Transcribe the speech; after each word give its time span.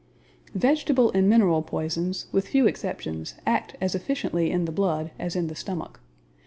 Vegetable 0.55 1.11
and 1.11 1.29
mineral 1.29 1.61
poisons, 1.61 2.25
with 2.31 2.47
few 2.47 2.65
exceptions, 2.65 3.35
act 3.45 3.75
as 3.79 3.93
efficiently 3.93 4.49
in 4.49 4.65
the 4.65 4.71
blood 4.71 5.11
as 5.19 5.35
in 5.35 5.45
the 5.45 5.53
stomach. 5.53 5.99